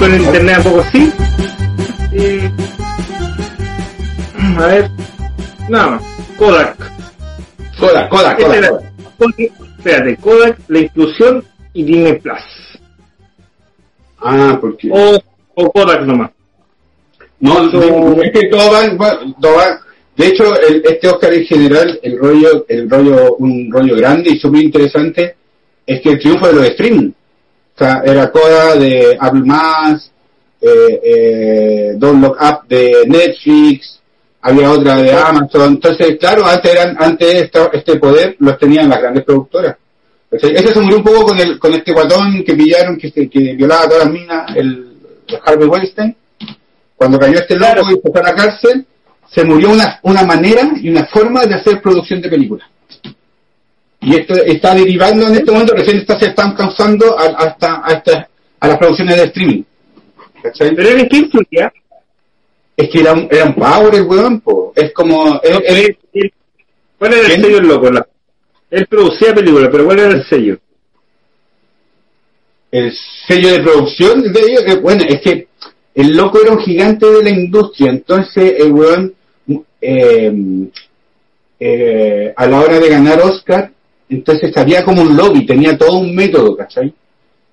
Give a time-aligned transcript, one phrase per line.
[0.00, 1.12] con el internet a poco sí.
[4.58, 4.90] A ver.
[5.68, 6.02] Nada más.
[6.36, 6.76] Kodak.
[7.78, 8.56] Kodak, Kodak, Kodak.
[8.56, 8.92] era- Kodak.
[9.18, 9.38] Kodak,
[9.78, 12.42] Espérate, Kodak, la inclusión y Disney Plus.
[14.18, 14.88] Ah, porque...
[14.92, 15.18] O,
[15.54, 16.30] o Kodak nomás.
[17.38, 17.64] No,
[18.22, 19.80] es que todo va, va- todo va-
[20.16, 24.38] De hecho, el- este Oscar en general, el rollo, el rollo, un rollo grande y
[24.38, 25.36] súper interesante,
[25.86, 27.12] es que el triunfo de los streaming.
[27.80, 30.10] Sea, era Coda de Apple Más,
[30.60, 33.98] eh, eh, Don't Look Up de Netflix,
[34.42, 35.72] había otra de Amazon.
[35.74, 39.76] Entonces, claro, antes eran, antes esta- este poder los tenían las grandes productoras.
[40.30, 43.54] Ese se murió un poco con el, con este guatón que pillaron, que, se- que
[43.56, 44.68] violaba a todas las minas, el,
[45.26, 46.14] el Harvey Weinstein
[46.96, 47.90] cuando cayó este loco Claro.
[47.90, 48.86] y fue a la cárcel,
[49.26, 52.68] se murió una, una manera y una forma de hacer producción de películas.
[54.00, 57.92] Y esto está derivando en este momento, recién está, se están causando a, hasta, a,
[57.92, 58.28] esta-
[58.60, 59.62] a las producciones de streaming.
[60.42, 60.74] ¿Cachai?
[60.74, 61.72] Pero ¿en qué influía?
[62.76, 64.72] Es que era un, era un power el weón, po.
[64.74, 65.38] Es como...
[65.42, 66.32] es- es- Él- él-
[66.98, 67.42] ¿Cuál era el ¿Quién?
[67.42, 67.90] sello loco?
[67.90, 68.06] La-
[68.70, 70.58] Él producía películas, pero ¿cuál era el sello?
[72.72, 72.92] el
[73.26, 75.48] sello de producción de ellos, eh, bueno, es que
[75.94, 79.12] el loco era un gigante de la industria, entonces el weón,
[79.80, 80.32] eh,
[81.58, 83.72] eh, a la hora de ganar Oscar,
[84.10, 86.92] entonces sabía como un lobby, tenía todo un método, ¿cachai?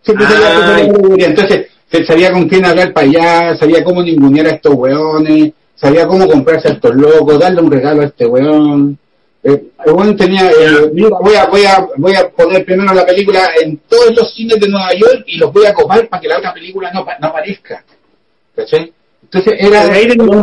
[0.02, 0.86] Siempre sabía
[1.26, 6.06] entonces se sabía con quién hablar para allá, sabía cómo ningunear a estos weones, sabía
[6.08, 8.98] cómo comprarse a estos locos, darle un regalo a este weón.
[9.44, 13.06] Eh, el weón tenía, eh, mira, voy a, voy a, voy a poner primero la
[13.06, 16.28] película en todos los cines de Nueva York y los voy a copar para que
[16.28, 17.84] la otra película no, no aparezca.
[18.56, 18.92] ¿Cachai?
[19.24, 19.84] Entonces era,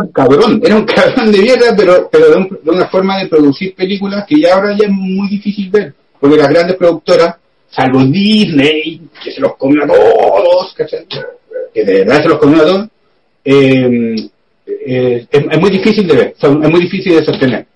[0.01, 3.29] un cabrón, era un cabrón de mierda, pero, pero de, un- de una forma de
[3.29, 5.95] producir películas que ya ahora ya es muy difícil ver,
[6.25, 7.37] porque las grandes productoras,
[7.69, 12.65] salvo Disney, que se los comió a todos, que de verdad se los comió a
[12.65, 12.89] todos,
[13.45, 14.17] eh,
[14.67, 17.67] eh, es, muy difícil de ver, es muy difícil de sostener.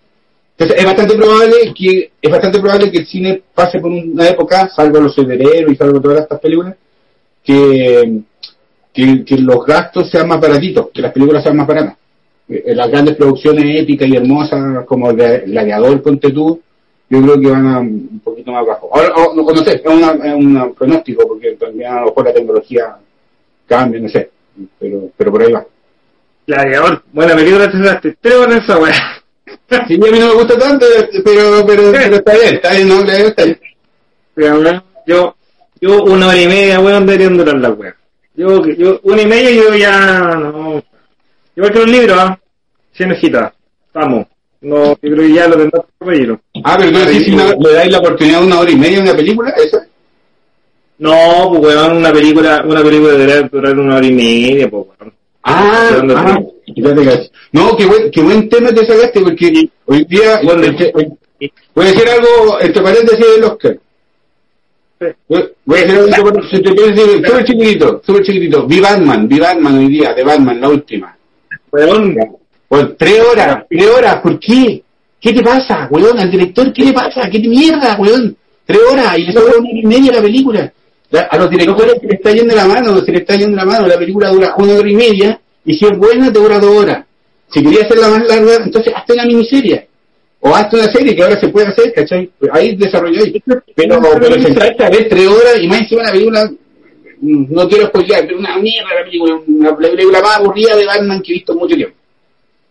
[0.56, 4.70] Entonces es bastante probable que es bastante probable que el cine pase por una época,
[4.74, 6.74] salvo los superhéroes y salvo todas estas películas,
[7.44, 8.22] que,
[8.94, 11.98] que, los gastos sean más baratitos, que las películas sean más baratas.
[12.48, 16.62] Eh, las grandes producciones épicas y hermosas como el Gladiador, Ponte tú,
[17.10, 18.90] yo creo que van a un poquito más bajo.
[18.94, 22.34] Ahora, no, no sé, es, una, es un pronóstico, porque también a lo mejor la
[22.34, 22.96] tecnología
[23.66, 24.30] cambia, no sé,
[24.78, 25.64] pero, pero por ahí va.
[26.46, 28.94] Gladiador, buena película, te sacaste tres horas esa weá.
[29.86, 30.86] Sí, a mí no me gusta tanto,
[31.24, 33.60] pero, pero, pero está bien, está bien, no, Gladiador está bien.
[34.34, 35.36] Pero, Yo,
[35.80, 37.94] yo una hora y media, weón, deberían durar las weas.
[38.34, 40.82] Yo, yo, una y media yo ya, no.
[41.56, 42.38] Igual que los libros, ¿ah?
[42.92, 43.52] Cien hojitas.
[43.92, 44.26] Vamos.
[44.60, 46.40] No, yo creo que ya lo tendrás por relleno.
[46.64, 49.02] Ah, pero tú decís si le dais la oportunidad de una hora y media a
[49.02, 49.78] una película, ¿eso?
[50.98, 55.14] No, pues weón, una película, una película debería durar una hora y media, pues weón.
[55.44, 56.48] Ah, ¿De dónde ah, tenés?
[56.76, 57.30] ya te cacho.
[57.52, 60.68] No, qué buen, qué buen tema te sacaste, porque hoy día, ¿Dónde?
[60.68, 63.78] este, voy a decir algo, entre paréntesis del Oscar.
[65.28, 68.66] Voy voy a decir algo, entre entre paréntesis, súper chiquitito, súper chiquitito.
[68.66, 71.16] Vi Batman, vi Batman hoy día, de Batman, la última.
[71.70, 72.16] Weón,
[72.68, 74.82] Bueno, tres horas, tres horas, ¿por qué?
[75.20, 76.18] ¿Qué te pasa, weón?
[76.18, 77.28] Al director, ¿qué le pasa?
[77.30, 78.36] ¿Qué te mierda, weón?
[78.66, 80.72] Tres horas, y le sobra una hora y media la película.
[81.10, 83.64] La- A los directores se les está yendo la mano, se les está yendo la
[83.64, 86.70] mano, la película dura una hora y media, y si es buena, te dura dos
[86.82, 87.04] horas.
[87.50, 89.88] Si querías hacerla más larga, entonces hazte una miniserie.
[90.40, 92.30] O hazte una serie que ahora se puede hacer, ¿cachai?
[92.52, 93.42] Ahí desarrolló ahí.
[93.74, 96.50] Pero, pero sentarte a ver tres horas y más encima la película,
[97.22, 100.84] mm, no quiero spoilear, pero una mierda la película, una, la película más aburrida de
[100.86, 101.96] Batman que he visto en mucho tiempo.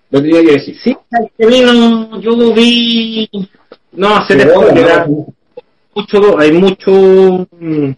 [0.10, 0.78] Lo tenía que decir.
[0.84, 0.98] sí,
[1.38, 3.30] que a mí no, yo vi,
[3.94, 4.46] no, se te
[5.94, 6.92] mucho, hay mucho,
[7.60, 7.90] mm,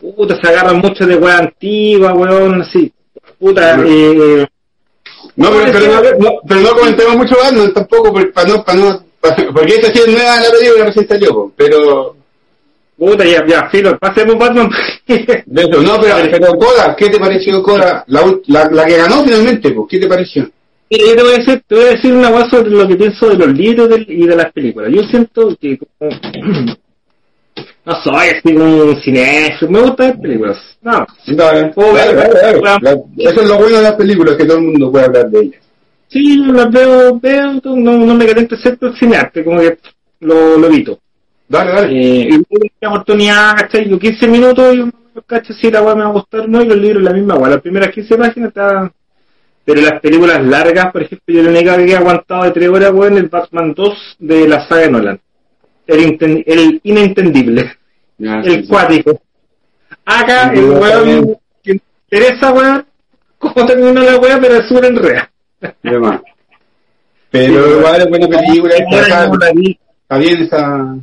[0.00, 2.92] puta, se agarran mucho de weá antigua, weón, así,
[3.38, 4.46] puta, eh,
[5.36, 9.04] No, pero, pero, no, no, pero no comentemos mucho Batman tampoco, para no, para no,
[9.20, 12.16] para- porque esta sí es nueva la película, recién salió, pero,
[12.98, 14.70] puta, ya, ya, filo, pasemos Batman,
[15.46, 18.04] no, pero, pero Coda, ¿qué te pareció Coda?
[18.08, 20.48] La, la, la que ganó finalmente, pues, ¿qué te pareció?
[20.98, 23.28] Yo te voy a decir, te voy a decir una cosa sobre lo que pienso
[23.28, 24.90] de los libros del- y de las películas.
[24.92, 26.10] Yo siento que como,
[27.84, 30.58] no soy así como un cinéfilo, me gusta ver películas.
[30.82, 31.06] No,
[31.74, 33.00] Puedo ver, dale, la- la-
[33.30, 35.60] eso es lo bueno de las películas, que todo el mundo puede hablar de ellas.
[36.08, 39.78] sí, las veo, veo, no, no me caliento excepto el cinearte, como que
[40.20, 40.98] lo, lo evito.
[41.48, 41.88] Dale, dale.
[41.92, 43.88] Eh, y tuve la oportunidad, ¿cachai?
[43.88, 44.92] Yo 15 minutos y uno
[45.26, 47.50] cacha si la weá me va a gustar no, y los libros la misma weá.
[47.50, 48.92] Las primeras 15 páginas estaban...
[49.64, 52.92] Pero las películas largas, por ejemplo, yo la única que he aguantado de 3 horas,
[52.92, 55.20] weón, el Batman 2 de la saga de Nolan.
[55.86, 57.76] El, inentendible,
[58.18, 58.66] el sí, sí.
[58.68, 59.20] cuático.
[60.04, 62.84] Acá, el weón que, interesa, weón,
[63.38, 64.86] cómo termina la weá, pero es súper
[66.00, 66.20] más.
[67.30, 70.96] Pero igual es buena película, está, está bien esa,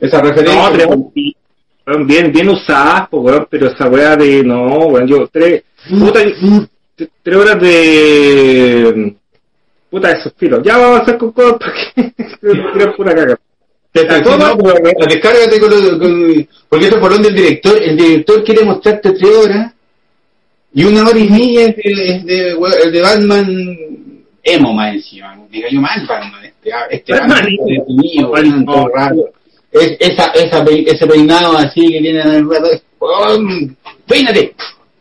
[0.00, 0.62] esa referencia.
[0.62, 3.08] No, tres bien, bien usadas,
[3.50, 6.20] pero esa weá de, no, weón, yo, tres, puta,
[7.22, 9.14] tres horas de,
[9.90, 10.62] puta, de suspiro.
[10.62, 13.38] Ya vamos a hacer con cosas porque es pura caga.
[13.92, 18.64] Te- pero descárgate con, lo- con- porque eso por donde el director, el director quiere
[18.64, 19.72] mostrarte tres horas
[20.74, 23.78] y una hora y media es de, es de, de Batman
[24.42, 27.46] emo más encima, diga yo mal Batman, este, este Batman
[28.24, 29.18] Batman.
[29.72, 32.68] Es, esa, esa, ese peinado así que tiene en el rato,
[34.06, 34.54] peínate.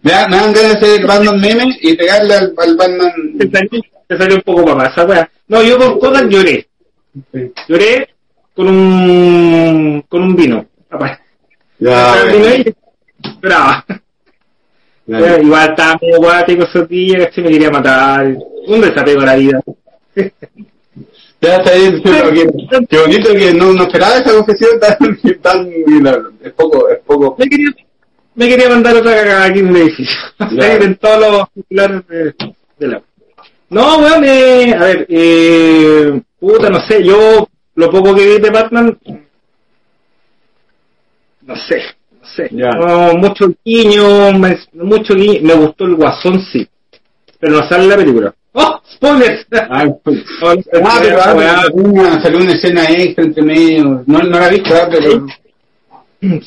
[0.06, 3.12] Me, da- me dan ganas de hacer el Batman meme y pegarle al, al Batman.
[3.40, 5.30] Te salió, te salió un poco papá, esa weá.
[5.48, 6.68] No, yo con cosas lloré.
[7.68, 8.10] Lloré
[8.54, 11.20] con un, con un vino, papá.
[11.80, 12.14] Ya,
[15.08, 15.40] ya.
[15.42, 18.28] Igual estaba medio guático esos días, que me quería matar.
[18.68, 19.62] Un desapego a la vida.
[21.42, 24.98] Ya está bien, qué, qué bonito que no, no esperaba esa confesión tan,
[25.42, 25.70] tan
[26.42, 27.36] es poco, es poco.
[27.38, 27.68] Me quería,
[28.36, 30.18] me quería mandar otra cagada aquí en el edificio.
[30.52, 30.76] Ya.
[30.76, 32.36] en todos los titulares de,
[32.80, 33.02] de la.
[33.70, 38.50] No, weón, eh, a ver, eh, puta, no sé, yo lo poco que vi de
[38.52, 38.98] Batman,
[41.42, 41.82] no sé,
[42.22, 46.68] no sé, no, mucho guiño, me, mucho guiño, me gustó el guasón, sí,
[47.40, 48.34] pero no sale la película.
[48.54, 48.80] ¡Oh!
[48.94, 49.46] ¡Spoilers!
[49.52, 52.22] Ah, pues, No, no, ah, pero ah, weá.
[52.22, 54.04] salió una, escena extra entre medio.
[54.06, 55.12] No, no la he visto, ah, pero.
[55.12, 55.34] Sí,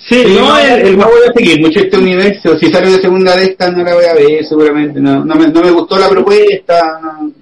[0.08, 2.58] Sí, no, el, el no voy a seguir mucho este universo.
[2.58, 5.00] Si sale de segunda de esta, no la voy a ver, seguramente.
[5.00, 7.00] No, no, me, no me gustó la propuesta.
[7.02, 7.32] No.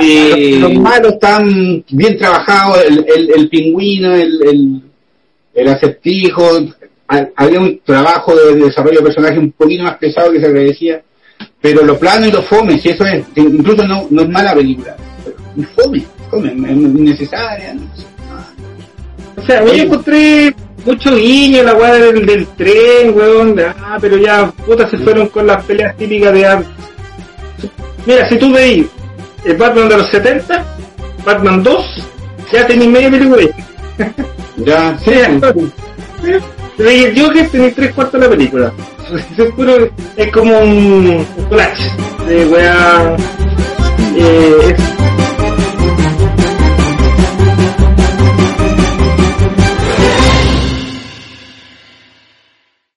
[0.00, 4.82] Eh, Los malos están bien trabajados, el, el, el pingüino, el, el,
[5.54, 6.42] el acertijo.
[7.08, 11.02] Ha- Había un trabajo de desarrollo de personaje un poquito más pesado que se agradecía.
[11.60, 14.96] Pero lo plano y lo fome, si eso es, incluso no, no es mala película.
[15.74, 17.74] Fome, fome, es innecesaria.
[17.74, 18.04] no sé.
[19.38, 20.54] O sea, yo encontré
[20.84, 23.54] mucho guiño la weá del, del tren, weón.
[23.54, 26.68] de, Ah, pero ya, puta, se fueron con las peleas típicas de antes.
[28.06, 28.86] Mira, si tú veis
[29.44, 30.64] el Batman de los 70,
[31.24, 31.86] Batman 2,
[32.52, 33.42] ya tenéis media película.
[34.60, 35.12] Ya, sí,
[36.20, 36.32] Sí,
[36.82, 38.72] veis el Joker, tenéis tres cuartos de la película.
[39.38, 41.90] Es, puro- es como un, un collage
[42.26, 43.16] de weá.
[44.16, 44.97] Eh, es